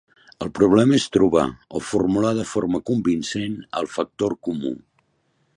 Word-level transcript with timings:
El 0.43 0.49
problema 0.59 0.97
és 1.01 1.05
trobar, 1.17 1.43
o 1.79 1.83
formular 1.91 2.33
de 2.39 2.47
forma 2.55 2.83
convincent, 2.91 3.63
el 3.83 3.93
factor 3.99 4.39
comú. 4.49 4.77